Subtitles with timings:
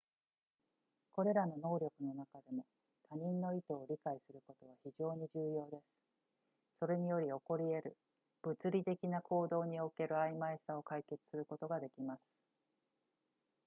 [1.11, 2.65] これらの能力の中でも
[3.07, 5.83] 他人の意図を理解することは非常に重要です
[6.79, 7.97] それにより起こり得る
[8.41, 12.21] 物理的な行動における曖昧さを解決することができます